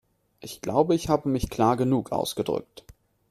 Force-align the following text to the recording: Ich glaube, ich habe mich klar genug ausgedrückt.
Ich 0.39 0.61
glaube, 0.61 0.95
ich 0.95 1.09
habe 1.09 1.29
mich 1.29 1.51
klar 1.51 1.77
genug 1.77 2.11
ausgedrückt. 2.11 2.83